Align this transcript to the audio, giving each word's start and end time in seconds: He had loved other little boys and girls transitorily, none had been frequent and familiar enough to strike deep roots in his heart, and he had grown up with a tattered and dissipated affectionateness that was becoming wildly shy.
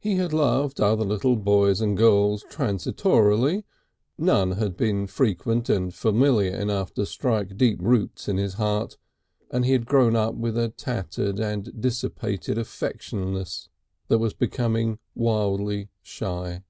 He 0.00 0.16
had 0.16 0.32
loved 0.32 0.80
other 0.80 1.04
little 1.04 1.36
boys 1.36 1.80
and 1.80 1.96
girls 1.96 2.44
transitorily, 2.50 3.62
none 4.18 4.50
had 4.50 4.76
been 4.76 5.06
frequent 5.06 5.68
and 5.68 5.94
familiar 5.94 6.52
enough 6.56 6.92
to 6.94 7.06
strike 7.06 7.56
deep 7.56 7.78
roots 7.80 8.26
in 8.26 8.36
his 8.36 8.54
heart, 8.54 8.96
and 9.52 9.64
he 9.64 9.70
had 9.70 9.86
grown 9.86 10.16
up 10.16 10.34
with 10.34 10.58
a 10.58 10.70
tattered 10.70 11.38
and 11.38 11.80
dissipated 11.80 12.58
affectionateness 12.58 13.68
that 14.08 14.18
was 14.18 14.34
becoming 14.34 14.98
wildly 15.14 15.88
shy. 16.02 16.64